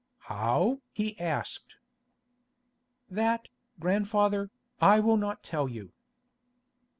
[0.21, 1.75] "How?" he asked.
[3.07, 4.49] "That, grandfather,
[4.81, 5.91] I will not tell you."